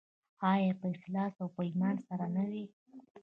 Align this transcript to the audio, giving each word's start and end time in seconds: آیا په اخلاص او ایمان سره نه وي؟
آیا 0.51 0.71
په 0.79 0.85
اخلاص 0.93 1.33
او 1.43 1.49
ایمان 1.67 1.95
سره 2.07 2.25
نه 2.35 2.43
وي؟ 2.51 2.65